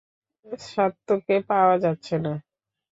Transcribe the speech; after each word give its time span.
সাত্তুকে 0.65 1.35
পাওয়া 1.49 1.75
যাচ্ছে 1.83 2.15
না। 2.17 2.33